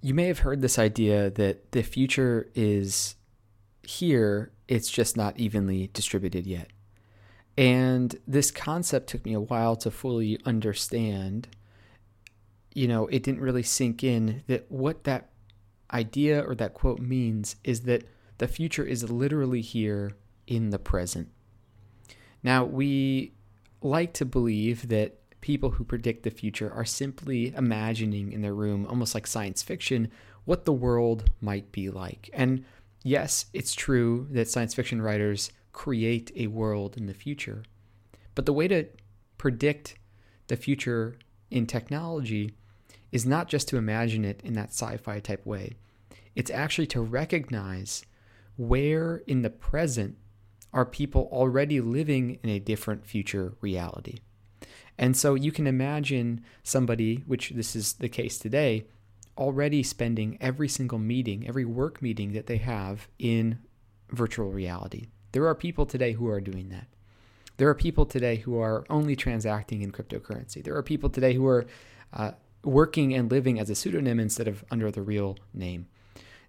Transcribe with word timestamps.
you 0.00 0.14
may 0.14 0.26
have 0.26 0.40
heard 0.40 0.60
this 0.60 0.78
idea 0.78 1.30
that 1.30 1.72
the 1.72 1.82
future 1.82 2.48
is 2.54 3.16
here, 3.82 4.52
it's 4.68 4.90
just 4.90 5.16
not 5.16 5.38
evenly 5.38 5.90
distributed 5.92 6.46
yet. 6.46 6.68
And 7.56 8.14
this 8.26 8.50
concept 8.50 9.08
took 9.08 9.24
me 9.24 9.32
a 9.32 9.40
while 9.40 9.74
to 9.76 9.90
fully 9.90 10.38
understand. 10.44 11.48
You 12.74 12.86
know, 12.86 13.06
it 13.08 13.24
didn't 13.24 13.40
really 13.40 13.64
sink 13.64 14.04
in 14.04 14.44
that 14.46 14.70
what 14.70 15.04
that 15.04 15.30
idea 15.92 16.40
or 16.42 16.54
that 16.54 16.74
quote 16.74 17.00
means 17.00 17.56
is 17.64 17.80
that 17.82 18.04
the 18.38 18.46
future 18.46 18.84
is 18.84 19.10
literally 19.10 19.62
here 19.62 20.12
in 20.46 20.70
the 20.70 20.78
present. 20.78 21.28
Now, 22.42 22.64
we 22.64 23.32
like 23.82 24.12
to 24.14 24.24
believe 24.24 24.88
that 24.88 25.18
people 25.48 25.70
who 25.70 25.82
predict 25.82 26.24
the 26.24 26.30
future 26.30 26.70
are 26.70 26.84
simply 26.84 27.54
imagining 27.54 28.32
in 28.32 28.42
their 28.42 28.54
room, 28.54 28.86
almost 28.86 29.14
like 29.14 29.26
science 29.26 29.62
fiction, 29.62 30.10
what 30.44 30.66
the 30.66 30.72
world 30.74 31.30
might 31.40 31.72
be 31.72 31.88
like. 31.88 32.28
And 32.34 32.66
yes, 33.02 33.46
it's 33.54 33.74
true 33.74 34.28
that 34.32 34.50
science 34.50 34.74
fiction 34.74 35.00
writers 35.00 35.50
create 35.72 36.30
a 36.36 36.48
world 36.48 36.98
in 36.98 37.06
the 37.06 37.14
future. 37.14 37.62
But 38.34 38.44
the 38.44 38.52
way 38.52 38.68
to 38.68 38.88
predict 39.38 39.94
the 40.48 40.56
future 40.56 41.16
in 41.50 41.66
technology 41.66 42.52
is 43.10 43.24
not 43.24 43.48
just 43.48 43.68
to 43.68 43.78
imagine 43.78 44.26
it 44.26 44.42
in 44.44 44.52
that 44.52 44.74
sci 44.74 44.98
fi 44.98 45.18
type 45.18 45.46
way, 45.46 45.76
it's 46.34 46.50
actually 46.50 46.88
to 46.88 47.00
recognize 47.00 48.04
where 48.58 49.22
in 49.26 49.40
the 49.40 49.48
present 49.48 50.18
are 50.74 50.84
people 50.84 51.26
already 51.32 51.80
living 51.80 52.38
in 52.42 52.50
a 52.50 52.58
different 52.58 53.06
future 53.06 53.54
reality. 53.62 54.18
And 54.98 55.16
so 55.16 55.34
you 55.34 55.52
can 55.52 55.66
imagine 55.66 56.44
somebody, 56.62 57.22
which 57.26 57.50
this 57.50 57.76
is 57.76 57.94
the 57.94 58.08
case 58.08 58.38
today, 58.38 58.86
already 59.36 59.82
spending 59.82 60.36
every 60.40 60.68
single 60.68 60.98
meeting, 60.98 61.46
every 61.46 61.64
work 61.64 62.02
meeting 62.02 62.32
that 62.32 62.46
they 62.46 62.56
have 62.56 63.08
in 63.18 63.58
virtual 64.10 64.50
reality. 64.50 65.06
There 65.32 65.46
are 65.46 65.54
people 65.54 65.86
today 65.86 66.12
who 66.12 66.28
are 66.28 66.40
doing 66.40 66.70
that. 66.70 66.88
There 67.58 67.68
are 67.68 67.74
people 67.74 68.06
today 68.06 68.36
who 68.36 68.58
are 68.58 68.84
only 68.90 69.14
transacting 69.14 69.82
in 69.82 69.92
cryptocurrency. 69.92 70.62
There 70.62 70.76
are 70.76 70.82
people 70.82 71.10
today 71.10 71.34
who 71.34 71.46
are 71.46 71.66
uh, 72.12 72.32
working 72.64 73.14
and 73.14 73.30
living 73.30 73.58
as 73.60 73.70
a 73.70 73.74
pseudonym 73.74 74.18
instead 74.18 74.48
of 74.48 74.64
under 74.70 74.90
the 74.90 75.02
real 75.02 75.36
name. 75.52 75.86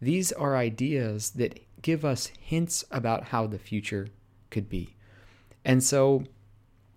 These 0.00 0.32
are 0.32 0.56
ideas 0.56 1.30
that 1.30 1.60
give 1.82 2.04
us 2.04 2.26
hints 2.40 2.84
about 2.90 3.24
how 3.24 3.46
the 3.46 3.58
future 3.58 4.08
could 4.50 4.68
be. 4.68 4.96
And 5.64 5.82
so 5.82 6.24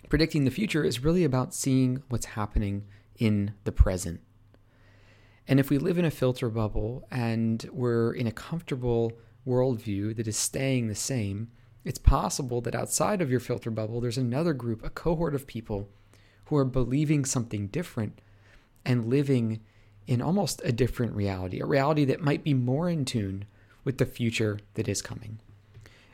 predicting 0.10 0.44
the 0.44 0.52
future 0.52 0.84
is 0.84 1.04
really 1.04 1.24
about 1.24 1.54
seeing 1.54 2.04
what's 2.10 2.26
happening 2.26 2.86
in 3.18 3.54
the 3.64 3.72
present. 3.72 4.22
And 5.48 5.60
if 5.60 5.70
we 5.70 5.78
live 5.78 5.98
in 5.98 6.06
a 6.06 6.12
filter 6.12 6.50
bubble 6.50 7.08
and 7.10 7.68
we're 7.72 8.14
in 8.14 8.28
a 8.28 8.32
comfortable 8.32 9.14
worldview 9.48 10.16
that 10.18 10.28
is 10.28 10.38
staying 10.38 10.88
the 10.88 10.96
same, 10.96 11.50
it's 11.86 11.98
possible 11.98 12.62
that 12.62 12.76
outside 12.76 13.22
of 13.22 13.32
your 13.32 13.40
filter 13.40 13.72
bubble, 13.72 14.02
there's 14.02 14.18
another 14.18 14.54
group, 14.54 14.84
a 14.84 14.90
cohort 14.90 15.34
of 15.34 15.48
people 15.48 15.90
who 16.46 16.58
are 16.58 16.66
believing 16.66 17.26
something 17.26 17.68
different 17.68 18.22
and 18.86 19.10
living 19.10 19.62
in 20.08 20.22
almost 20.22 20.62
a 20.64 20.72
different 20.72 21.14
reality, 21.14 21.60
a 21.60 21.66
reality 21.66 22.06
that 22.06 22.22
might 22.22 22.44
be 22.44 22.54
more 22.54 22.90
in 22.90 23.06
tune 23.06 23.46
with 23.84 23.98
the 23.98 24.06
future 24.06 24.60
that 24.74 24.88
is 24.88 25.02
coming. 25.02 25.40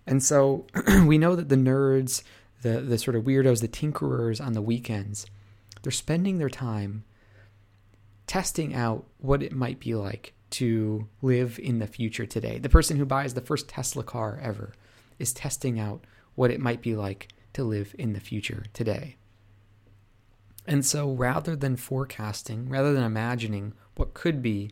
And 0.06 0.22
so 0.22 0.66
we 1.06 1.18
know 1.18 1.36
that 1.36 1.50
the 1.50 1.56
nerds, 1.56 2.24
the 2.66 2.82
the 2.82 2.98
sort 2.98 3.16
of 3.16 3.24
weirdos, 3.24 3.62
the 3.62 3.68
tinkerers 3.68 4.44
on 4.44 4.54
the 4.54 4.62
weekends, 4.62 5.28
they're 5.84 5.92
spending 5.92 6.40
their 6.40 6.50
time 6.50 7.04
testing 8.26 8.74
out 8.74 9.06
what 9.20 9.44
it 9.44 9.54
might 9.54 9.80
be 9.80 9.94
like 9.94 10.34
to 10.50 11.08
live 11.22 11.60
in 11.60 11.78
the 11.78 11.86
future 11.86 12.26
today. 12.26 12.58
The 12.58 12.70
person 12.70 12.98
who 12.98 13.06
buys 13.06 13.36
the 13.36 13.42
first 13.42 13.70
Tesla 13.70 14.04
car 14.04 14.40
ever 14.42 14.74
is 15.20 15.32
testing 15.32 15.80
out 15.80 16.06
what 16.34 16.50
it 16.50 16.60
might 16.60 16.82
be 16.82 16.96
like 16.96 17.30
to 17.54 17.64
live 17.64 17.94
in 18.00 18.14
the 18.14 18.20
future 18.20 18.66
today. 18.74 19.16
And 20.66 20.84
so 20.84 21.12
rather 21.12 21.56
than 21.56 21.76
forecasting, 21.76 22.68
rather 22.68 22.94
than 22.94 23.04
imagining 23.04 23.74
what 23.96 24.16
could 24.16 24.42
be, 24.42 24.72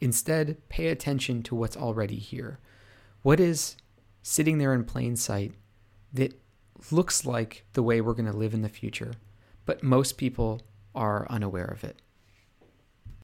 instead 0.00 0.56
pay 0.68 0.88
attention 0.88 1.44
to 1.44 1.54
what's 1.54 1.76
already 1.76 2.16
here. 2.16 2.58
What 3.22 3.38
is 3.38 3.76
sitting 4.22 4.58
there 4.58 4.74
in 4.74 4.82
plain 4.84 5.14
sight 5.14 5.52
that 6.12 6.34
looks 6.90 7.26
like 7.26 7.64
the 7.72 7.82
way 7.82 8.00
we're 8.00 8.14
going 8.14 8.30
to 8.30 8.36
live 8.36 8.54
in 8.54 8.62
the 8.62 8.68
future, 8.68 9.12
but 9.66 9.82
most 9.82 10.16
people 10.16 10.62
are 10.94 11.26
unaware 11.30 11.66
of 11.66 11.84
it. 11.84 12.00